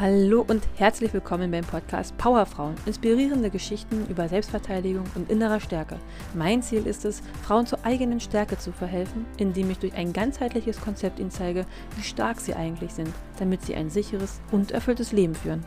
Hallo 0.00 0.44
und 0.48 0.66
herzlich 0.74 1.14
willkommen 1.14 1.52
beim 1.52 1.62
Podcast 1.62 2.18
Powerfrauen. 2.18 2.74
Inspirierende 2.84 3.48
Geschichten 3.48 4.08
über 4.10 4.28
Selbstverteidigung 4.28 5.04
und 5.14 5.30
innerer 5.30 5.60
Stärke. 5.60 6.00
Mein 6.34 6.62
Ziel 6.62 6.88
ist 6.88 7.04
es, 7.04 7.20
Frauen 7.44 7.64
zur 7.64 7.78
eigenen 7.84 8.18
Stärke 8.18 8.58
zu 8.58 8.72
verhelfen, 8.72 9.24
indem 9.38 9.70
ich 9.70 9.78
durch 9.78 9.94
ein 9.94 10.12
ganzheitliches 10.12 10.80
Konzept 10.80 11.20
ihnen 11.20 11.30
zeige, 11.30 11.64
wie 11.94 12.02
stark 12.02 12.40
sie 12.40 12.54
eigentlich 12.54 12.92
sind, 12.92 13.08
damit 13.38 13.62
sie 13.62 13.76
ein 13.76 13.88
sicheres 13.88 14.42
und 14.50 14.72
erfülltes 14.72 15.12
Leben 15.12 15.36
führen. 15.36 15.64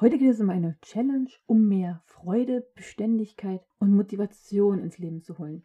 Heute 0.00 0.18
geht 0.18 0.32
es 0.32 0.40
um 0.40 0.50
eine 0.50 0.76
Challenge, 0.82 1.30
um 1.46 1.68
mehr 1.68 2.02
Freude, 2.06 2.66
Beständigkeit 2.74 3.60
und 3.78 3.94
Motivation 3.94 4.80
ins 4.80 4.98
Leben 4.98 5.22
zu 5.22 5.38
holen. 5.38 5.64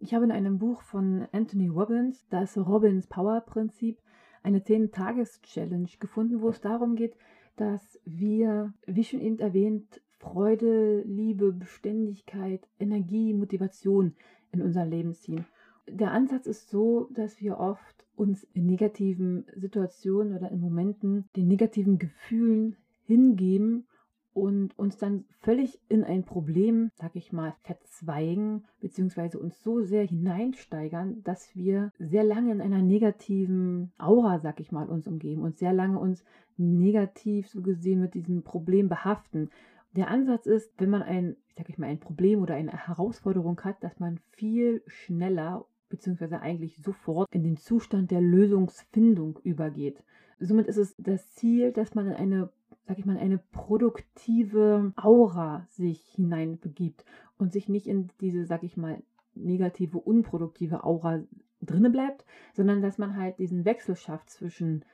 Ich 0.00 0.12
habe 0.12 0.24
in 0.24 0.32
einem 0.32 0.58
Buch 0.58 0.82
von 0.82 1.28
Anthony 1.30 1.68
Robbins 1.68 2.26
das 2.30 2.58
Robbins 2.58 3.06
Power 3.06 3.42
Prinzip 3.42 4.01
eine 4.42 4.60
10-Tages-Challenge 4.60 5.90
gefunden, 5.98 6.40
wo 6.40 6.48
es 6.48 6.60
darum 6.60 6.96
geht, 6.96 7.14
dass 7.56 8.00
wir, 8.04 8.72
wie 8.86 9.04
schon 9.04 9.20
eben 9.20 9.38
erwähnt, 9.38 10.00
Freude, 10.18 11.02
Liebe, 11.02 11.52
Beständigkeit, 11.52 12.66
Energie, 12.78 13.34
Motivation 13.34 14.14
in 14.52 14.62
unser 14.62 14.86
Leben 14.86 15.14
ziehen. 15.14 15.44
Der 15.88 16.12
Ansatz 16.12 16.46
ist 16.46 16.70
so, 16.70 17.08
dass 17.12 17.40
wir 17.40 17.58
oft 17.58 18.06
uns 18.14 18.44
in 18.54 18.66
negativen 18.66 19.46
Situationen 19.56 20.36
oder 20.36 20.50
in 20.50 20.60
Momenten 20.60 21.28
den 21.34 21.48
negativen 21.48 21.98
Gefühlen 21.98 22.76
hingeben 23.04 23.86
und 24.34 24.78
uns 24.78 24.96
dann 24.96 25.24
völlig 25.40 25.78
in 25.88 26.04
ein 26.04 26.24
Problem, 26.24 26.90
sag 26.94 27.16
ich 27.16 27.32
mal, 27.32 27.54
verzweigen, 27.62 28.64
beziehungsweise 28.80 29.38
uns 29.38 29.62
so 29.62 29.82
sehr 29.82 30.04
hineinsteigern, 30.04 31.22
dass 31.24 31.54
wir 31.54 31.92
sehr 31.98 32.24
lange 32.24 32.52
in 32.52 32.60
einer 32.60 32.82
negativen 32.82 33.92
Aura, 33.98 34.38
sag 34.38 34.60
ich 34.60 34.72
mal, 34.72 34.88
uns 34.88 35.06
umgeben 35.06 35.42
und 35.42 35.58
sehr 35.58 35.72
lange 35.72 35.98
uns 35.98 36.24
negativ 36.56 37.48
so 37.48 37.62
gesehen 37.62 38.00
mit 38.00 38.14
diesem 38.14 38.42
Problem 38.42 38.88
behaften. 38.88 39.50
Der 39.94 40.08
Ansatz 40.08 40.46
ist, 40.46 40.72
wenn 40.78 40.90
man 40.90 41.02
ein, 41.02 41.36
sag 41.56 41.68
ich 41.68 41.76
mal, 41.76 41.86
ein 41.86 42.00
Problem 42.00 42.40
oder 42.40 42.54
eine 42.54 42.72
Herausforderung 42.72 43.60
hat, 43.60 43.82
dass 43.84 44.00
man 44.00 44.20
viel 44.30 44.82
schneller 44.86 45.66
beziehungsweise 45.90 46.40
eigentlich 46.40 46.78
sofort 46.78 47.28
in 47.34 47.44
den 47.44 47.58
Zustand 47.58 48.10
der 48.10 48.22
Lösungsfindung 48.22 49.38
übergeht. 49.42 50.02
Somit 50.40 50.66
ist 50.66 50.78
es 50.78 50.96
das 50.96 51.34
Ziel, 51.34 51.70
dass 51.70 51.94
man 51.94 52.06
in 52.06 52.14
eine 52.14 52.50
sag 52.86 52.98
ich 52.98 53.06
mal, 53.06 53.16
eine 53.16 53.38
produktive 53.38 54.92
Aura 54.96 55.66
sich 55.70 56.00
hineinbegibt 56.14 57.04
und 57.38 57.52
sich 57.52 57.68
nicht 57.68 57.86
in 57.86 58.10
diese, 58.20 58.44
sag 58.44 58.62
ich 58.62 58.76
mal, 58.76 59.02
negative, 59.34 59.98
unproduktive 59.98 60.84
Aura 60.84 61.22
drinne 61.60 61.90
bleibt, 61.90 62.24
sondern 62.54 62.82
dass 62.82 62.98
man 62.98 63.16
halt 63.16 63.38
diesen 63.38 63.64
Wechsel 63.64 63.96
schafft 63.96 64.30
zwischen 64.30 64.84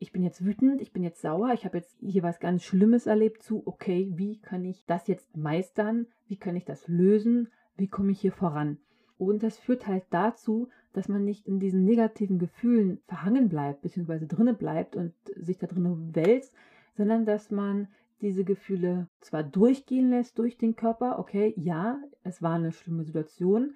ich 0.00 0.12
bin 0.12 0.22
jetzt 0.22 0.44
wütend, 0.44 0.80
ich 0.80 0.92
bin 0.92 1.02
jetzt 1.02 1.20
sauer, 1.20 1.52
ich 1.52 1.64
habe 1.64 1.78
jetzt 1.78 1.96
hier 2.00 2.22
was 2.22 2.38
ganz 2.38 2.62
Schlimmes 2.62 3.06
erlebt 3.06 3.42
zu, 3.42 3.62
okay, 3.66 4.12
wie 4.14 4.38
kann 4.38 4.64
ich 4.64 4.84
das 4.86 5.08
jetzt 5.08 5.36
meistern? 5.36 6.06
Wie 6.28 6.36
kann 6.36 6.54
ich 6.54 6.64
das 6.64 6.86
lösen? 6.86 7.48
Wie 7.76 7.88
komme 7.88 8.12
ich 8.12 8.20
hier 8.20 8.32
voran? 8.32 8.78
Und 9.18 9.42
das 9.42 9.58
führt 9.58 9.88
halt 9.88 10.04
dazu, 10.10 10.68
dass 10.92 11.08
man 11.08 11.24
nicht 11.24 11.46
in 11.46 11.58
diesen 11.58 11.84
negativen 11.84 12.38
Gefühlen 12.38 13.00
verhangen 13.06 13.48
bleibt, 13.48 13.82
beziehungsweise 13.82 14.26
drinne 14.26 14.54
bleibt 14.54 14.94
und 14.94 15.12
sich 15.34 15.58
da 15.58 15.66
drinnen 15.66 16.14
wälzt, 16.14 16.54
sondern 16.98 17.24
dass 17.24 17.52
man 17.52 17.86
diese 18.20 18.44
Gefühle 18.44 19.06
zwar 19.20 19.44
durchgehen 19.44 20.10
lässt 20.10 20.36
durch 20.36 20.58
den 20.58 20.74
Körper, 20.74 21.20
okay, 21.20 21.54
ja, 21.56 22.02
es 22.24 22.42
war 22.42 22.56
eine 22.56 22.72
schlimme 22.72 23.04
Situation, 23.04 23.74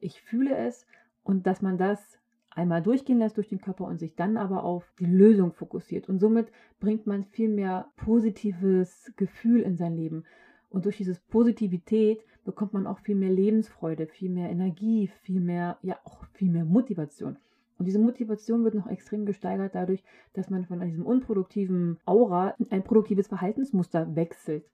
ich 0.00 0.22
fühle 0.22 0.56
es 0.56 0.86
und 1.22 1.46
dass 1.46 1.60
man 1.60 1.76
das 1.76 2.18
einmal 2.48 2.82
durchgehen 2.82 3.18
lässt 3.18 3.36
durch 3.36 3.50
den 3.50 3.60
Körper 3.60 3.84
und 3.84 3.98
sich 3.98 4.16
dann 4.16 4.38
aber 4.38 4.64
auf 4.64 4.90
die 4.98 5.04
Lösung 5.04 5.52
fokussiert. 5.52 6.08
Und 6.08 6.18
somit 6.18 6.50
bringt 6.80 7.06
man 7.06 7.24
viel 7.24 7.50
mehr 7.50 7.92
positives 7.96 9.12
Gefühl 9.16 9.60
in 9.60 9.76
sein 9.76 9.94
Leben. 9.94 10.24
Und 10.70 10.86
durch 10.86 10.96
diese 10.96 11.20
Positivität 11.28 12.24
bekommt 12.44 12.72
man 12.72 12.86
auch 12.86 13.00
viel 13.00 13.16
mehr 13.16 13.30
Lebensfreude, 13.30 14.06
viel 14.06 14.30
mehr 14.30 14.48
Energie, 14.48 15.08
viel 15.22 15.40
mehr, 15.40 15.76
ja, 15.82 15.98
auch 16.04 16.24
viel 16.32 16.50
mehr 16.50 16.64
Motivation. 16.64 17.36
Und 17.82 17.86
diese 17.86 17.98
Motivation 17.98 18.62
wird 18.62 18.76
noch 18.76 18.86
extrem 18.86 19.26
gesteigert 19.26 19.74
dadurch, 19.74 20.04
dass 20.34 20.50
man 20.50 20.64
von 20.66 20.78
diesem 20.82 21.04
unproduktiven 21.04 21.98
Aura 22.06 22.50
in 22.60 22.70
ein 22.70 22.84
produktives 22.84 23.26
Verhaltensmuster 23.26 24.14
wechselt. 24.14 24.64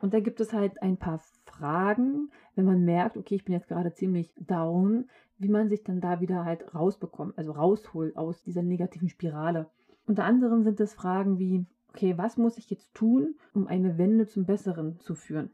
Und 0.00 0.12
da 0.12 0.18
gibt 0.18 0.40
es 0.40 0.52
halt 0.52 0.82
ein 0.82 0.96
paar 0.96 1.20
Fragen, 1.44 2.32
wenn 2.56 2.64
man 2.64 2.84
merkt, 2.84 3.16
okay, 3.16 3.36
ich 3.36 3.44
bin 3.44 3.54
jetzt 3.54 3.68
gerade 3.68 3.92
ziemlich 3.92 4.34
down, 4.40 5.08
wie 5.38 5.50
man 5.50 5.68
sich 5.68 5.84
dann 5.84 6.00
da 6.00 6.20
wieder 6.20 6.44
halt 6.44 6.74
rausbekommt, 6.74 7.38
also 7.38 7.52
rausholt 7.52 8.16
aus 8.16 8.42
dieser 8.42 8.62
negativen 8.62 9.08
Spirale. 9.08 9.70
Unter 10.08 10.24
anderem 10.24 10.64
sind 10.64 10.80
es 10.80 10.94
Fragen 10.94 11.38
wie, 11.38 11.64
okay, 11.90 12.18
was 12.18 12.38
muss 12.38 12.58
ich 12.58 12.68
jetzt 12.70 12.92
tun, 12.92 13.36
um 13.54 13.68
eine 13.68 13.98
Wende 13.98 14.26
zum 14.26 14.46
Besseren 14.46 14.98
zu 14.98 15.14
führen? 15.14 15.50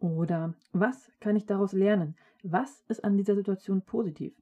Oder 0.00 0.54
was 0.72 1.12
kann 1.20 1.36
ich 1.36 1.46
daraus 1.46 1.72
lernen? 1.72 2.16
Was 2.42 2.82
ist 2.88 3.04
an 3.04 3.16
dieser 3.16 3.36
Situation 3.36 3.82
positiv? 3.82 4.34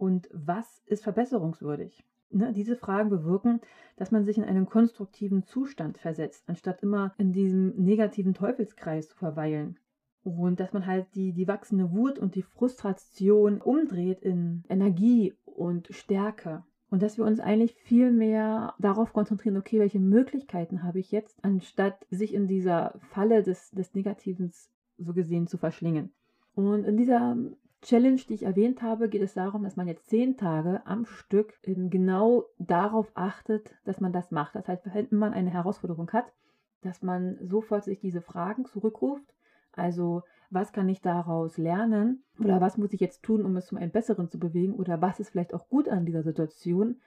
Und 0.00 0.30
was 0.32 0.82
ist 0.86 1.04
verbesserungswürdig? 1.04 2.02
Ne, 2.30 2.52
diese 2.52 2.76
Fragen 2.76 3.10
bewirken, 3.10 3.60
dass 3.96 4.12
man 4.12 4.24
sich 4.24 4.38
in 4.38 4.44
einen 4.44 4.66
konstruktiven 4.66 5.44
Zustand 5.44 5.98
versetzt, 5.98 6.44
anstatt 6.46 6.82
immer 6.82 7.12
in 7.18 7.32
diesem 7.32 7.74
negativen 7.76 8.32
Teufelskreis 8.32 9.08
zu 9.08 9.16
verweilen. 9.16 9.78
Und 10.22 10.60
dass 10.60 10.72
man 10.72 10.86
halt 10.86 11.06
die, 11.14 11.32
die 11.32 11.48
wachsende 11.48 11.92
Wut 11.92 12.18
und 12.18 12.34
die 12.34 12.42
Frustration 12.42 13.60
umdreht 13.60 14.20
in 14.20 14.64
Energie 14.68 15.34
und 15.44 15.88
Stärke. 15.90 16.62
Und 16.88 17.02
dass 17.02 17.18
wir 17.18 17.24
uns 17.24 17.40
eigentlich 17.40 17.74
viel 17.74 18.10
mehr 18.10 18.74
darauf 18.78 19.12
konzentrieren, 19.12 19.56
okay, 19.56 19.80
welche 19.80 20.00
Möglichkeiten 20.00 20.82
habe 20.82 21.00
ich 21.00 21.10
jetzt, 21.10 21.44
anstatt 21.44 22.06
sich 22.10 22.32
in 22.32 22.46
dieser 22.46 22.98
Falle 23.10 23.42
des, 23.42 23.70
des 23.72 23.94
Negativen 23.94 24.52
so 24.96 25.12
gesehen 25.12 25.46
zu 25.46 25.58
verschlingen. 25.58 26.10
Und 26.54 26.84
in 26.84 26.96
dieser 26.96 27.36
Challenge, 27.82 28.20
die 28.28 28.34
ich 28.34 28.42
erwähnt 28.42 28.82
habe, 28.82 29.08
geht 29.08 29.22
es 29.22 29.34
darum, 29.34 29.62
dass 29.62 29.76
man 29.76 29.88
jetzt 29.88 30.08
zehn 30.08 30.36
Tage 30.36 30.84
am 30.84 31.06
Stück 31.06 31.54
genau 31.62 32.44
darauf 32.58 33.10
achtet, 33.14 33.74
dass 33.84 34.00
man 34.00 34.12
das 34.12 34.30
macht. 34.30 34.54
Das 34.54 34.68
heißt, 34.68 34.84
wenn 34.92 35.06
man 35.10 35.32
eine 35.32 35.50
Herausforderung 35.50 36.10
hat, 36.12 36.26
dass 36.82 37.02
man 37.02 37.38
sofort 37.40 37.84
sich 37.84 37.98
diese 37.98 38.20
Fragen 38.20 38.66
zurückruft. 38.66 39.34
Also, 39.72 40.22
was 40.50 40.72
kann 40.72 40.88
ich 40.88 41.00
daraus 41.00 41.58
lernen? 41.58 42.24
Oder 42.38 42.60
was 42.60 42.76
muss 42.76 42.92
ich 42.92 43.00
jetzt 43.00 43.22
tun, 43.22 43.44
um 43.44 43.56
es 43.56 43.66
zum 43.66 43.78
einen 43.78 43.92
besseren 43.92 44.28
zu 44.28 44.38
bewegen? 44.38 44.74
Oder 44.74 45.00
was 45.00 45.20
ist 45.20 45.30
vielleicht 45.30 45.54
auch 45.54 45.68
gut 45.68 45.88
an 45.88 46.04
dieser 46.04 46.22
Situation? 46.22 47.00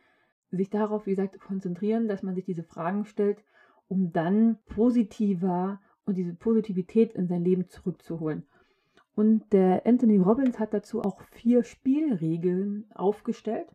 Sich 0.49 0.69
darauf, 0.69 1.05
wie 1.05 1.11
gesagt, 1.11 1.39
konzentrieren, 1.39 2.07
dass 2.07 2.23
man 2.23 2.35
sich 2.35 2.45
diese 2.45 2.63
Fragen 2.63 3.05
stellt, 3.05 3.43
um 3.87 4.13
dann 4.13 4.57
positiver 4.67 5.81
und 6.05 6.15
diese 6.15 6.33
Positivität 6.33 7.13
in 7.13 7.27
sein 7.27 7.43
Leben 7.43 7.69
zurückzuholen. 7.69 8.43
Und 9.15 9.53
der 9.53 9.85
Anthony 9.85 10.17
Robbins 10.17 10.59
hat 10.59 10.73
dazu 10.73 11.01
auch 11.01 11.21
vier 11.31 11.63
Spielregeln 11.63 12.85
aufgestellt. 12.95 13.67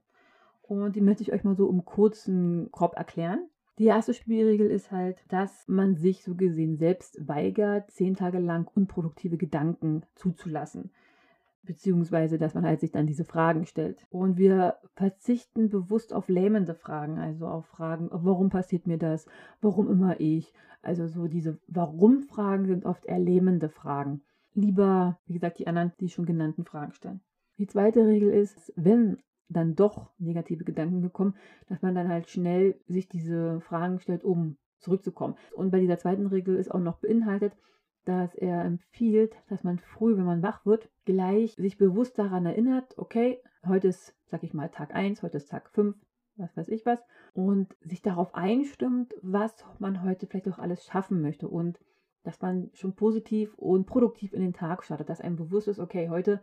Und 0.62 0.96
die 0.96 1.00
möchte 1.00 1.22
ich 1.22 1.32
euch 1.32 1.44
mal 1.44 1.56
so 1.56 1.68
im 1.70 1.84
kurzen 1.84 2.68
Korb 2.72 2.96
erklären. 2.96 3.48
Die 3.78 3.86
erste 3.86 4.12
Spielregel 4.12 4.68
ist 4.68 4.90
halt, 4.90 5.24
dass 5.28 5.66
man 5.68 5.94
sich 5.94 6.24
so 6.24 6.34
gesehen 6.34 6.76
selbst 6.76 7.28
weigert, 7.28 7.90
zehn 7.92 8.16
Tage 8.16 8.40
lang 8.40 8.68
unproduktive 8.74 9.36
Gedanken 9.36 10.02
zuzulassen. 10.16 10.90
Beziehungsweise, 11.62 12.38
dass 12.38 12.54
man 12.54 12.64
halt 12.64 12.80
sich 12.80 12.90
dann 12.90 13.06
diese 13.06 13.24
Fragen 13.24 13.66
stellt. 13.66 14.06
Und 14.10 14.36
wir 14.36 14.78
verzichten 14.94 15.68
bewusst 15.68 16.12
auf 16.12 16.28
lähmende 16.28 16.74
Fragen, 16.74 17.18
also 17.18 17.46
auf 17.46 17.66
Fragen, 17.66 18.08
warum 18.10 18.48
passiert 18.48 18.88
mir 18.88 18.98
das? 18.98 19.26
Warum 19.60 19.88
immer 19.88 20.18
ich? 20.18 20.52
Also 20.82 21.06
so 21.06 21.28
diese 21.28 21.58
Warum-Fragen 21.68 22.66
sind 22.66 22.84
oft 22.84 23.06
eher 23.06 23.18
lähmende 23.18 23.68
Fragen 23.68 24.22
lieber, 24.58 25.18
wie 25.26 25.34
gesagt, 25.34 25.58
die 25.58 25.66
anderen, 25.66 25.92
die 26.00 26.08
schon 26.08 26.26
genannten 26.26 26.64
Fragen 26.64 26.92
stellen. 26.92 27.20
Die 27.58 27.66
zweite 27.66 28.06
Regel 28.06 28.30
ist, 28.30 28.72
wenn 28.76 29.18
dann 29.48 29.74
doch 29.74 30.10
negative 30.18 30.64
Gedanken 30.64 31.00
gekommen, 31.00 31.34
dass 31.68 31.80
man 31.80 31.94
dann 31.94 32.08
halt 32.08 32.28
schnell 32.28 32.78
sich 32.86 33.08
diese 33.08 33.60
Fragen 33.60 33.98
stellt, 33.98 34.24
um 34.24 34.58
zurückzukommen. 34.78 35.36
Und 35.54 35.70
bei 35.70 35.80
dieser 35.80 35.98
zweiten 35.98 36.26
Regel 36.26 36.56
ist 36.56 36.70
auch 36.70 36.80
noch 36.80 36.98
beinhaltet, 36.98 37.56
dass 38.04 38.34
er 38.34 38.64
empfiehlt, 38.64 39.34
dass 39.48 39.64
man 39.64 39.78
früh, 39.78 40.16
wenn 40.16 40.24
man 40.24 40.42
wach 40.42 40.64
wird, 40.64 40.88
gleich 41.04 41.54
sich 41.54 41.78
bewusst 41.78 42.18
daran 42.18 42.46
erinnert, 42.46 42.96
okay, 42.96 43.40
heute 43.66 43.88
ist, 43.88 44.14
sag 44.26 44.42
ich 44.42 44.54
mal, 44.54 44.68
Tag 44.68 44.94
1, 44.94 45.22
heute 45.22 45.38
ist 45.38 45.50
Tag 45.50 45.70
5, 45.70 45.96
was 46.36 46.56
weiß 46.56 46.68
ich 46.68 46.86
was, 46.86 47.02
und 47.34 47.74
sich 47.80 48.00
darauf 48.00 48.34
einstimmt, 48.34 49.14
was 49.22 49.64
man 49.78 50.02
heute 50.02 50.26
vielleicht 50.26 50.48
auch 50.48 50.58
alles 50.58 50.84
schaffen 50.84 51.20
möchte 51.20 51.48
und 51.48 51.78
dass 52.22 52.40
man 52.40 52.70
schon 52.74 52.94
positiv 52.94 53.54
und 53.54 53.86
produktiv 53.86 54.32
in 54.32 54.40
den 54.40 54.52
Tag 54.52 54.84
startet, 54.84 55.08
dass 55.08 55.20
einem 55.20 55.36
bewusst 55.36 55.68
ist, 55.68 55.78
okay, 55.78 56.08
heute 56.08 56.40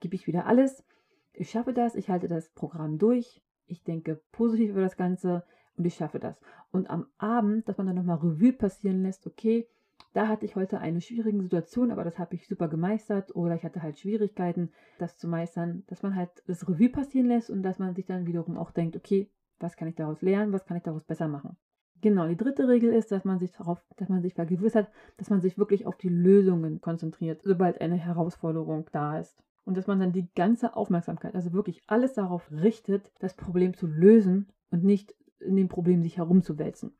gebe 0.00 0.14
ich 0.14 0.26
wieder 0.26 0.46
alles, 0.46 0.84
ich 1.32 1.50
schaffe 1.50 1.72
das, 1.72 1.94
ich 1.94 2.10
halte 2.10 2.28
das 2.28 2.50
Programm 2.50 2.98
durch, 2.98 3.42
ich 3.66 3.82
denke 3.82 4.20
positiv 4.32 4.70
über 4.70 4.82
das 4.82 4.96
Ganze 4.96 5.44
und 5.76 5.86
ich 5.86 5.94
schaffe 5.94 6.18
das. 6.18 6.38
Und 6.70 6.90
am 6.90 7.06
Abend, 7.18 7.68
dass 7.68 7.78
man 7.78 7.86
dann 7.86 7.96
nochmal 7.96 8.18
Revue 8.18 8.52
passieren 8.52 9.02
lässt, 9.02 9.26
okay, 9.26 9.66
da 10.12 10.28
hatte 10.28 10.44
ich 10.44 10.56
heute 10.56 10.78
eine 10.78 11.00
schwierige 11.00 11.40
Situation, 11.40 11.90
aber 11.90 12.04
das 12.04 12.18
habe 12.18 12.34
ich 12.34 12.46
super 12.46 12.68
gemeistert 12.68 13.34
oder 13.34 13.54
ich 13.54 13.64
hatte 13.64 13.82
halt 13.82 13.98
Schwierigkeiten, 13.98 14.70
das 14.98 15.16
zu 15.16 15.26
meistern, 15.26 15.84
dass 15.86 16.02
man 16.02 16.14
halt 16.14 16.30
das 16.46 16.68
Revue 16.68 16.90
passieren 16.90 17.28
lässt 17.28 17.48
und 17.48 17.62
dass 17.62 17.78
man 17.78 17.94
sich 17.94 18.04
dann 18.04 18.26
wiederum 18.26 18.58
auch 18.58 18.72
denkt, 18.72 18.96
okay, 18.96 19.30
was 19.58 19.76
kann 19.76 19.88
ich 19.88 19.94
daraus 19.94 20.20
lernen, 20.20 20.52
was 20.52 20.66
kann 20.66 20.76
ich 20.76 20.82
daraus 20.82 21.04
besser 21.04 21.28
machen. 21.28 21.56
Genau, 22.02 22.26
die 22.26 22.36
dritte 22.36 22.66
Regel 22.66 22.92
ist, 22.92 23.12
dass 23.12 23.24
man 23.24 23.38
sich 23.38 23.52
darauf, 23.52 23.80
dass 23.96 24.08
man 24.08 24.22
sich 24.22 24.34
vergewissert, 24.34 24.88
dass 25.18 25.30
man 25.30 25.40
sich 25.40 25.56
wirklich 25.56 25.86
auf 25.86 25.96
die 25.96 26.08
Lösungen 26.08 26.80
konzentriert, 26.80 27.42
sobald 27.44 27.80
eine 27.80 27.94
Herausforderung 27.94 28.86
da 28.90 29.20
ist. 29.20 29.40
Und 29.64 29.76
dass 29.76 29.86
man 29.86 30.00
dann 30.00 30.12
die 30.12 30.26
ganze 30.34 30.74
Aufmerksamkeit, 30.74 31.36
also 31.36 31.52
wirklich 31.52 31.80
alles 31.86 32.14
darauf 32.14 32.50
richtet, 32.50 33.12
das 33.20 33.34
Problem 33.34 33.74
zu 33.74 33.86
lösen 33.86 34.48
und 34.72 34.82
nicht 34.82 35.14
in 35.38 35.54
dem 35.54 35.68
Problem 35.68 36.02
sich 36.02 36.16
herumzuwälzen. 36.16 36.92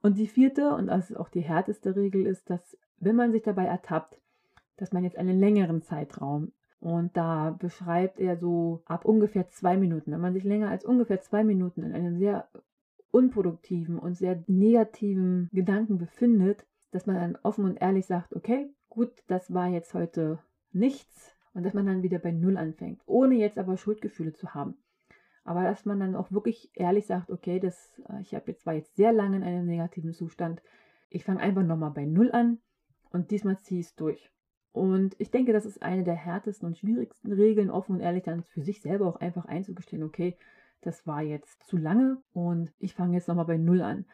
Und 0.00 0.16
die 0.16 0.26
vierte, 0.26 0.74
und 0.74 0.86
das 0.86 1.10
ist 1.10 1.18
auch 1.18 1.28
die 1.28 1.42
härteste 1.42 1.94
Regel, 1.94 2.26
ist, 2.26 2.48
dass 2.48 2.78
wenn 2.98 3.16
man 3.16 3.32
sich 3.32 3.42
dabei 3.42 3.66
ertappt, 3.66 4.18
dass 4.78 4.92
man 4.92 5.04
jetzt 5.04 5.18
einen 5.18 5.38
längeren 5.38 5.82
Zeitraum 5.82 6.52
und 6.80 7.14
da 7.14 7.50
beschreibt 7.50 8.18
er 8.18 8.38
so 8.38 8.82
ab 8.86 9.04
ungefähr 9.04 9.48
zwei 9.48 9.76
Minuten, 9.76 10.12
wenn 10.12 10.20
man 10.20 10.32
sich 10.32 10.44
länger 10.44 10.70
als 10.70 10.86
ungefähr 10.86 11.20
zwei 11.20 11.44
Minuten 11.44 11.82
in 11.82 11.92
einem 11.92 12.16
sehr 12.16 12.48
unproduktiven 13.10 13.98
und 13.98 14.14
sehr 14.14 14.42
negativen 14.46 15.48
Gedanken 15.52 15.98
befindet, 15.98 16.66
dass 16.90 17.06
man 17.06 17.16
dann 17.16 17.38
offen 17.42 17.64
und 17.64 17.76
ehrlich 17.76 18.06
sagt, 18.06 18.34
okay, 18.34 18.72
gut, 18.88 19.10
das 19.26 19.52
war 19.52 19.68
jetzt 19.68 19.94
heute 19.94 20.38
nichts 20.72 21.36
und 21.54 21.64
dass 21.64 21.74
man 21.74 21.86
dann 21.86 22.02
wieder 22.02 22.18
bei 22.18 22.32
Null 22.32 22.56
anfängt, 22.56 23.00
ohne 23.06 23.36
jetzt 23.36 23.58
aber 23.58 23.76
Schuldgefühle 23.76 24.32
zu 24.32 24.54
haben. 24.54 24.76
Aber 25.44 25.64
dass 25.64 25.84
man 25.84 26.00
dann 26.00 26.14
auch 26.16 26.30
wirklich 26.30 26.70
ehrlich 26.74 27.06
sagt, 27.06 27.30
okay, 27.30 27.58
das, 27.58 28.00
äh, 28.08 28.20
ich 28.20 28.34
habe 28.34 28.50
jetzt 28.50 28.66
war 28.66 28.74
jetzt 28.74 28.94
sehr 28.96 29.12
lange 29.12 29.36
in 29.36 29.42
einem 29.42 29.66
negativen 29.66 30.12
Zustand. 30.12 30.62
Ich 31.08 31.24
fange 31.24 31.40
einfach 31.40 31.62
nochmal 31.62 31.90
bei 31.90 32.04
Null 32.04 32.30
an 32.32 32.58
und 33.10 33.30
diesmal 33.30 33.58
ziehe 33.60 33.80
ich 33.80 33.86
es 33.86 33.94
durch. 33.94 34.30
Und 34.72 35.16
ich 35.18 35.30
denke, 35.30 35.52
das 35.52 35.66
ist 35.66 35.82
eine 35.82 36.04
der 36.04 36.14
härtesten 36.14 36.68
und 36.68 36.78
schwierigsten 36.78 37.32
Regeln, 37.32 37.70
offen 37.70 37.96
und 37.96 38.00
ehrlich 38.00 38.22
dann 38.22 38.44
für 38.44 38.62
sich 38.62 38.80
selber 38.80 39.06
auch 39.08 39.16
einfach 39.16 39.46
einzugestehen, 39.46 40.04
okay, 40.04 40.36
das 40.80 41.06
war 41.06 41.22
jetzt 41.22 41.62
zu 41.64 41.76
lange 41.76 42.22
und 42.32 42.72
ich 42.78 42.94
fange 42.94 43.14
jetzt 43.14 43.28
nochmal 43.28 43.44
bei 43.46 43.58
Null 43.58 43.82
an. 43.82 44.06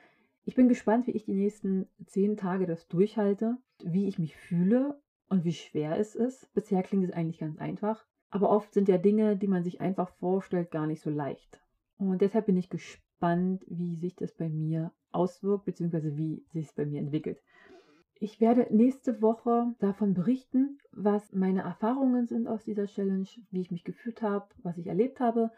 Ich 0.45 0.55
bin 0.55 0.69
gespannt, 0.69 1.07
wie 1.07 1.13
ich 1.13 1.25
die 1.25 1.35
nächsten 1.35 1.89
zehn 2.07 2.37
Tage 2.37 2.67
das 2.67 2.87
durchhalte, 2.89 3.57
wie 3.83 4.07
ich 4.07 4.19
mich 4.19 4.37
fühle 4.37 5.01
und 5.29 5.45
wie 5.45 5.53
schwer 5.53 5.99
es 5.99 6.15
ist. 6.15 6.53
Bisher 6.55 6.83
klingt 6.83 7.05
es 7.05 7.13
eigentlich 7.13 7.41
ganz 7.41 7.59
einfach. 7.59 8.07
Aber 8.31 8.51
oft 8.51 8.73
sind 8.73 8.89
ja 8.89 8.99
Dinge, 8.99 9.37
die 9.37 9.49
man 9.49 9.65
sich 9.65 9.81
einfach 9.81 10.09
vorstellt, 10.17 10.71
gar 10.71 10.87
nicht 10.87 11.03
so 11.03 11.11
leicht. 11.11 11.61
Und 11.99 12.21
deshalb 12.21 12.47
bin 12.47 12.57
ich 12.57 12.71
gespannt, 12.71 13.65
wie 13.67 13.97
sich 13.97 14.15
das 14.15 14.35
bei 14.35 14.49
mir 14.49 14.93
auswirkt, 15.11 15.65
beziehungsweise 15.65 16.17
wie 16.17 16.45
sich 16.53 16.67
es 16.67 16.75
bei 16.75 16.87
mir 16.87 17.01
entwickelt. 17.01 17.43
Ich 18.19 18.41
werde 18.41 18.67
nächste 18.71 19.21
Woche 19.21 19.75
davon 19.79 20.15
berichten, 20.15 20.79
was 20.91 21.33
meine 21.33 21.63
Erfahrungen 21.63 22.27
sind 22.27 22.47
aus 22.47 22.65
dieser 22.65 22.87
Challenge, 22.87 23.29
wie 23.51 23.61
ich 23.61 23.71
mich 23.71 23.85
gefühlt 23.85 24.23
habe, 24.23 24.47
was 24.63 24.79
ich 24.79 24.87
erlebt 24.87 25.21
habe, 25.21 25.51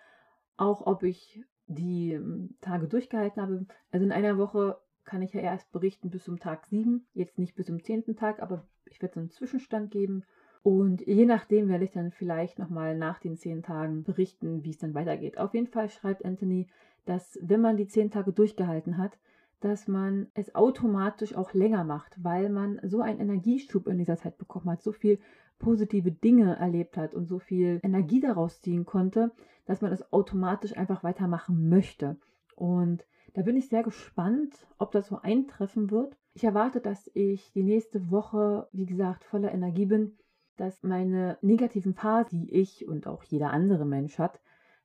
auch 0.58 0.86
ob 0.86 1.02
ich 1.02 1.42
die 1.66 2.12
ähm, 2.12 2.56
Tage 2.60 2.88
durchgehalten 2.88 3.40
habe. 3.40 3.66
Also 3.90 4.04
in 4.04 4.12
einer 4.12 4.36
Woche 4.36 4.78
kann 5.04 5.22
ich 5.22 5.32
ja 5.32 5.40
erst 5.40 5.72
berichten 5.72 6.10
bis 6.10 6.24
zum 6.24 6.38
Tag 6.38 6.66
7, 6.66 7.06
jetzt 7.14 7.38
nicht 7.38 7.54
bis 7.54 7.66
zum 7.66 7.82
10. 7.82 8.16
Tag, 8.16 8.42
aber 8.42 8.66
ich 8.84 9.00
werde 9.00 9.14
so 9.14 9.20
einen 9.20 9.30
Zwischenstand 9.30 9.90
geben 9.90 10.24
und 10.62 11.06
je 11.06 11.24
nachdem 11.24 11.68
werde 11.68 11.84
ich 11.84 11.92
dann 11.92 12.10
vielleicht 12.10 12.58
nochmal 12.58 12.96
nach 12.96 13.20
den 13.20 13.36
zehn 13.36 13.62
Tagen 13.62 14.02
berichten, 14.02 14.64
wie 14.64 14.70
es 14.70 14.78
dann 14.78 14.94
weitergeht. 14.94 15.38
Auf 15.38 15.54
jeden 15.54 15.68
Fall 15.68 15.88
schreibt 15.88 16.24
Anthony, 16.24 16.68
dass 17.06 17.38
wenn 17.40 17.60
man 17.60 17.76
die 17.76 17.86
zehn 17.86 18.10
Tage 18.10 18.32
durchgehalten 18.32 18.98
hat, 18.98 19.18
dass 19.60 19.88
man 19.88 20.28
es 20.34 20.54
automatisch 20.54 21.34
auch 21.34 21.52
länger 21.52 21.84
macht, 21.84 22.22
weil 22.22 22.48
man 22.48 22.80
so 22.82 23.00
einen 23.00 23.20
Energieschub 23.20 23.88
in 23.88 23.98
dieser 23.98 24.16
Zeit 24.16 24.38
bekommen 24.38 24.70
hat, 24.70 24.82
so 24.82 24.92
viel 24.92 25.18
positive 25.58 26.12
Dinge 26.12 26.56
erlebt 26.56 26.96
hat 26.96 27.14
und 27.14 27.26
so 27.26 27.38
viel 27.38 27.80
Energie 27.82 28.20
daraus 28.20 28.60
ziehen 28.60 28.84
konnte, 28.84 29.32
dass 29.66 29.80
man 29.80 29.92
es 29.92 30.12
automatisch 30.12 30.76
einfach 30.76 31.02
weitermachen 31.02 31.68
möchte. 31.68 32.16
Und 32.56 33.06
da 33.34 33.42
bin 33.42 33.56
ich 33.56 33.68
sehr 33.68 33.82
gespannt, 33.82 34.66
ob 34.78 34.92
das 34.92 35.08
so 35.08 35.18
eintreffen 35.20 35.90
wird. 35.90 36.16
Ich 36.34 36.44
erwarte, 36.44 36.80
dass 36.80 37.10
ich 37.14 37.52
die 37.52 37.62
nächste 37.62 38.10
Woche, 38.10 38.68
wie 38.72 38.86
gesagt, 38.86 39.24
voller 39.24 39.52
Energie 39.52 39.86
bin 39.86 40.16
dass 40.58 40.82
meine 40.82 41.38
negativen 41.40 41.94
Phasen, 41.94 42.40
die 42.40 42.52
ich 42.52 42.86
und 42.86 43.06
auch 43.06 43.22
jeder 43.22 43.50
andere 43.50 43.86
Mensch 43.86 44.18
hat, 44.18 44.40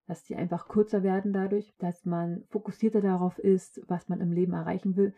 dass 0.05 0.23
die 0.23 0.35
einfach 0.35 0.67
kürzer 0.67 1.03
werden 1.03 1.33
dadurch, 1.33 1.73
dass 1.79 2.05
man 2.05 2.43
fokussierter 2.49 3.01
darauf 3.01 3.39
ist, 3.39 3.81
was 3.87 4.07
man 4.07 4.21
im 4.21 4.31
Leben 4.31 4.53
erreichen 4.53 4.95
will. 4.95 5.13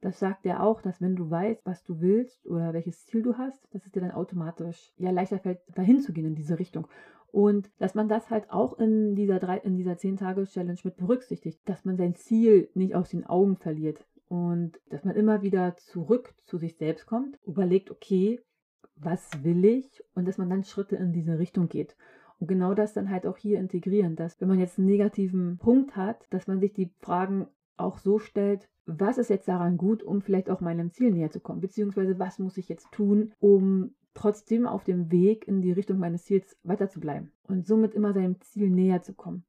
Das 0.00 0.18
sagt 0.18 0.44
er 0.46 0.62
auch, 0.62 0.82
dass 0.82 1.00
wenn 1.00 1.16
du 1.16 1.30
weißt, 1.30 1.64
was 1.64 1.82
du 1.82 2.00
willst 2.00 2.46
oder 2.46 2.72
welches 2.72 3.06
Ziel 3.06 3.22
du 3.22 3.38
hast, 3.38 3.66
dass 3.72 3.86
es 3.86 3.92
dir 3.92 4.00
dann 4.00 4.10
automatisch 4.10 4.92
ja 4.98 5.10
leichter 5.10 5.38
fällt, 5.38 5.60
dahin 5.74 6.00
zu 6.00 6.12
gehen 6.12 6.26
in 6.26 6.34
diese 6.34 6.58
Richtung. 6.58 6.86
Und 7.32 7.70
dass 7.78 7.94
man 7.94 8.08
das 8.08 8.30
halt 8.30 8.50
auch 8.50 8.78
in 8.78 9.14
dieser 9.14 9.38
drei, 9.38 9.58
in 9.58 9.76
dieser 9.76 9.92
10-Tage-Challenge 9.92 10.78
mit 10.84 10.96
berücksichtigt, 10.96 11.60
dass 11.66 11.84
man 11.84 11.96
sein 11.96 12.14
Ziel 12.14 12.70
nicht 12.74 12.94
aus 12.94 13.10
den 13.10 13.26
Augen 13.26 13.56
verliert 13.56 14.06
und 14.28 14.80
dass 14.90 15.04
man 15.04 15.16
immer 15.16 15.42
wieder 15.42 15.76
zurück 15.76 16.34
zu 16.44 16.58
sich 16.58 16.76
selbst 16.76 17.06
kommt, 17.06 17.38
überlegt, 17.44 17.90
okay, 17.90 18.40
was 18.96 19.44
will 19.44 19.64
ich 19.64 20.02
und 20.14 20.26
dass 20.26 20.38
man 20.38 20.48
dann 20.48 20.64
Schritte 20.64 20.96
in 20.96 21.12
diese 21.12 21.38
Richtung 21.38 21.68
geht. 21.68 21.96
Und 22.38 22.48
genau 22.48 22.74
das 22.74 22.92
dann 22.92 23.10
halt 23.10 23.26
auch 23.26 23.36
hier 23.36 23.58
integrieren, 23.58 24.16
dass 24.16 24.40
wenn 24.40 24.48
man 24.48 24.58
jetzt 24.58 24.78
einen 24.78 24.88
negativen 24.88 25.58
Punkt 25.58 25.96
hat, 25.96 26.26
dass 26.30 26.46
man 26.46 26.60
sich 26.60 26.72
die 26.72 26.90
Fragen 27.00 27.48
auch 27.76 27.98
so 27.98 28.18
stellt, 28.18 28.68
was 28.86 29.18
ist 29.18 29.30
jetzt 29.30 29.48
daran 29.48 29.76
gut, 29.76 30.02
um 30.02 30.22
vielleicht 30.22 30.48
auch 30.50 30.60
meinem 30.60 30.92
Ziel 30.92 31.10
näher 31.10 31.30
zu 31.30 31.40
kommen, 31.40 31.60
beziehungsweise 31.60 32.18
was 32.18 32.38
muss 32.38 32.56
ich 32.56 32.68
jetzt 32.68 32.90
tun, 32.92 33.32
um 33.40 33.94
trotzdem 34.14 34.66
auf 34.66 34.84
dem 34.84 35.10
Weg 35.10 35.46
in 35.46 35.60
die 35.60 35.72
Richtung 35.72 35.98
meines 35.98 36.24
Ziels 36.24 36.56
weiter 36.62 36.88
zu 36.88 37.00
bleiben 37.00 37.32
und 37.44 37.66
somit 37.66 37.94
immer 37.94 38.12
seinem 38.12 38.40
Ziel 38.40 38.70
näher 38.70 39.02
zu 39.02 39.14
kommen. 39.14 39.44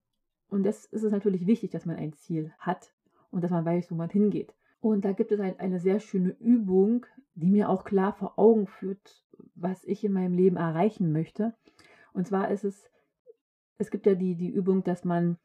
Und 0.49 0.63
das 0.63 0.85
ist 0.85 1.03
es 1.03 1.11
natürlich 1.11 1.47
wichtig, 1.47 1.71
dass 1.71 1.85
man 1.85 1.95
ein 1.95 2.13
Ziel 2.13 2.51
hat 2.57 2.93
und 3.31 3.43
dass 3.43 3.51
man 3.51 3.65
weiß, 3.65 3.91
wo 3.91 3.95
man 3.95 4.09
hingeht. 4.09 4.53
Und 4.79 5.05
da 5.05 5.11
gibt 5.11 5.31
es 5.31 5.39
halt 5.39 5.59
eine 5.59 5.79
sehr 5.79 5.99
schöne 5.99 6.35
Übung, 6.39 7.05
die 7.35 7.49
mir 7.49 7.69
auch 7.69 7.83
klar 7.83 8.13
vor 8.13 8.37
Augen 8.37 8.67
führt, 8.67 9.23
was 9.55 9.83
ich 9.83 10.03
in 10.03 10.13
meinem 10.13 10.33
Leben 10.33 10.57
erreichen 10.57 11.11
möchte. 11.11 11.53
Und 12.13 12.27
zwar 12.27 12.51
ist 12.51 12.63
es, 12.63 12.89
es 13.77 13.91
gibt 13.91 14.05
ja 14.05 14.15
die, 14.15 14.35
die 14.35 14.49
Übung, 14.49 14.83
dass 14.83 15.03
man 15.03 15.37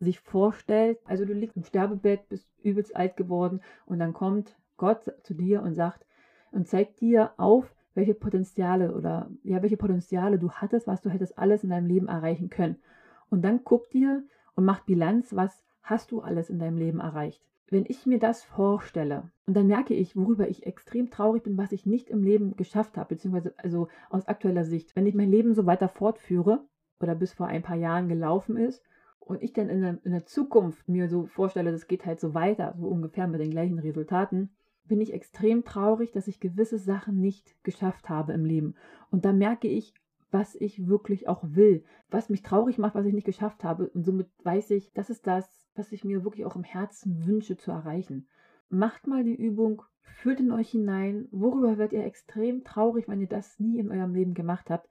sich 0.00 0.18
vorstellt, 0.18 0.98
also 1.04 1.24
du 1.24 1.34
liegst 1.34 1.56
im 1.56 1.64
Sterbebett, 1.64 2.28
bist 2.28 2.48
übelst 2.62 2.96
alt 2.96 3.16
geworden 3.16 3.60
und 3.86 3.98
dann 3.98 4.14
kommt 4.14 4.58
Gott 4.76 5.12
zu 5.22 5.34
dir 5.34 5.62
und 5.62 5.74
sagt 5.74 6.06
und 6.52 6.66
zeigt 6.66 7.00
dir 7.00 7.32
auf, 7.36 7.74
welche 7.94 8.14
Potenziale 8.14 8.94
oder 8.94 9.30
ja, 9.42 9.62
welche 9.62 9.76
Potenziale 9.76 10.38
du 10.38 10.50
hattest, 10.50 10.86
was 10.86 11.02
du 11.02 11.10
hättest 11.10 11.38
alles 11.38 11.64
in 11.64 11.70
deinem 11.70 11.86
Leben 11.86 12.08
erreichen 12.08 12.48
können. 12.48 12.76
Und 13.28 13.42
dann 13.42 13.62
guckt 13.62 13.92
dir 13.92 14.24
und 14.54 14.64
macht 14.64 14.86
Bilanz, 14.86 15.36
was 15.36 15.64
hast 15.82 16.12
du 16.12 16.20
alles 16.20 16.50
in 16.50 16.58
deinem 16.58 16.78
Leben 16.78 17.00
erreicht. 17.00 17.44
Wenn 17.68 17.84
ich 17.86 18.06
mir 18.06 18.18
das 18.18 18.42
vorstelle 18.42 19.30
und 19.46 19.54
dann 19.54 19.66
merke 19.66 19.94
ich, 19.94 20.16
worüber 20.16 20.48
ich 20.48 20.66
extrem 20.66 21.10
traurig 21.10 21.42
bin, 21.42 21.58
was 21.58 21.72
ich 21.72 21.86
nicht 21.86 22.08
im 22.08 22.22
Leben 22.22 22.56
geschafft 22.56 22.96
habe, 22.96 23.14
beziehungsweise 23.14 23.54
also 23.58 23.88
aus 24.08 24.26
aktueller 24.26 24.64
Sicht, 24.64 24.96
wenn 24.96 25.06
ich 25.06 25.14
mein 25.14 25.30
Leben 25.30 25.54
so 25.54 25.66
weiter 25.66 25.88
fortführe 25.88 26.64
oder 27.00 27.14
bis 27.14 27.32
vor 27.32 27.46
ein 27.46 27.62
paar 27.62 27.76
Jahren 27.76 28.08
gelaufen 28.08 28.56
ist 28.56 28.82
und 29.30 29.42
ich 29.44 29.52
dann 29.52 29.68
in 29.68 29.80
der, 29.80 29.98
in 30.02 30.10
der 30.10 30.26
Zukunft 30.26 30.88
mir 30.88 31.08
so 31.08 31.26
vorstelle, 31.26 31.70
das 31.70 31.86
geht 31.86 32.04
halt 32.04 32.18
so 32.18 32.34
weiter, 32.34 32.74
so 32.76 32.88
ungefähr 32.88 33.28
mit 33.28 33.40
den 33.40 33.52
gleichen 33.52 33.78
Resultaten, 33.78 34.50
bin 34.86 35.00
ich 35.00 35.12
extrem 35.12 35.64
traurig, 35.64 36.10
dass 36.10 36.26
ich 36.26 36.40
gewisse 36.40 36.78
Sachen 36.78 37.20
nicht 37.20 37.54
geschafft 37.62 38.08
habe 38.08 38.32
im 38.32 38.44
Leben. 38.44 38.74
Und 39.12 39.24
da 39.24 39.32
merke 39.32 39.68
ich, 39.68 39.94
was 40.32 40.56
ich 40.56 40.88
wirklich 40.88 41.28
auch 41.28 41.44
will, 41.44 41.84
was 42.10 42.28
mich 42.28 42.42
traurig 42.42 42.76
macht, 42.76 42.96
was 42.96 43.06
ich 43.06 43.14
nicht 43.14 43.24
geschafft 43.24 43.62
habe. 43.62 43.88
Und 43.90 44.04
somit 44.04 44.26
weiß 44.42 44.72
ich, 44.72 44.92
das 44.94 45.10
ist 45.10 45.28
das, 45.28 45.68
was 45.76 45.92
ich 45.92 46.02
mir 46.02 46.24
wirklich 46.24 46.44
auch 46.44 46.56
im 46.56 46.64
Herzen 46.64 47.24
wünsche 47.24 47.56
zu 47.56 47.70
erreichen. 47.70 48.26
Macht 48.68 49.06
mal 49.06 49.22
die 49.22 49.36
Übung, 49.36 49.82
fühlt 50.00 50.40
in 50.40 50.50
euch 50.50 50.70
hinein, 50.70 51.28
worüber 51.30 51.78
werdet 51.78 51.92
ihr 51.92 52.04
extrem 52.04 52.64
traurig, 52.64 53.06
wenn 53.06 53.20
ihr 53.20 53.28
das 53.28 53.60
nie 53.60 53.78
in 53.78 53.92
eurem 53.92 54.12
Leben 54.12 54.34
gemacht 54.34 54.70
habt. 54.70 54.88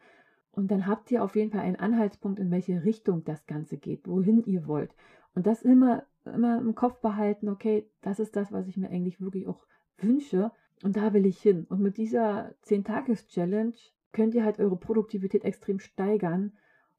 Und 0.52 0.72
dann 0.72 0.88
habt 0.88 1.12
ihr 1.12 1.24
auf 1.24 1.36
jeden 1.36 1.52
Fall 1.52 1.62
einen 1.62 1.76
Anhaltspunkt, 1.76 2.40
in 2.40 2.52
welche 2.52 2.84
Richtung 2.84 3.24
das 3.24 3.46
Ganze 3.46 3.78
geht, 3.78 4.08
wohin 4.08 4.44
ihr 4.46 4.68
wollt. 4.68 4.94
Und 5.36 5.46
das 5.48 5.62
immer, 5.62 6.04
immer 6.26 6.60
im 6.60 6.76
Kopf 6.76 7.00
behalten, 7.02 7.50
okay, 7.50 7.90
das 8.02 8.20
ist 8.20 8.36
das, 8.36 8.52
was 8.52 8.68
ich 8.68 8.78
mir 8.78 8.90
eigentlich 8.90 9.22
wirklich 9.22 9.48
auch 9.48 9.66
wünsche. 9.98 10.52
Und 10.84 10.98
da 10.98 11.14
will 11.14 11.26
ich 11.26 11.40
hin. 11.40 11.66
Und 11.70 11.82
mit 11.82 11.98
dieser 11.98 12.56
10-Tages-Challenge 12.66 13.74
könnt 14.12 14.34
ihr 14.34 14.44
halt 14.44 14.60
eure 14.60 14.78
Produktivität 14.78 15.44
extrem 15.44 15.80
steigern 15.80 16.54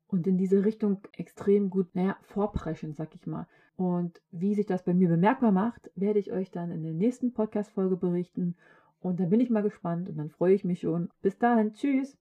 und 0.06 0.26
in 0.26 0.38
diese 0.38 0.64
Richtung 0.64 1.00
extrem 1.16 1.70
gut, 1.70 1.94
naja, 1.94 2.16
vorpreschen, 2.22 2.94
sag 2.94 3.14
ich 3.14 3.26
mal. 3.26 3.46
Und 3.76 4.20
wie 4.30 4.54
sich 4.54 4.66
das 4.66 4.84
bei 4.84 4.92
mir 4.92 5.08
bemerkbar 5.08 5.52
macht, 5.52 5.90
werde 5.94 6.18
ich 6.18 6.32
euch 6.32 6.50
dann 6.50 6.70
in 6.70 6.82
der 6.82 6.92
nächsten 6.92 7.32
Podcast-Folge 7.32 7.96
berichten. 7.96 8.56
Und 9.00 9.20
dann 9.20 9.30
bin 9.30 9.40
ich 9.40 9.50
mal 9.50 9.62
gespannt 9.62 10.08
und 10.08 10.18
dann 10.18 10.28
freue 10.28 10.54
ich 10.54 10.64
mich 10.64 10.80
schon. 10.80 11.10
Bis 11.22 11.38
dahin, 11.38 11.72
tschüss! 11.72 12.18